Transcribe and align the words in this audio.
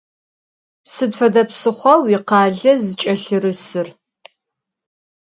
Sıd 0.93 1.11
fede 1.19 1.43
psıxhua 1.49 1.93
vuikhale 2.03 2.73
zıç'elhırısır? 2.83 3.87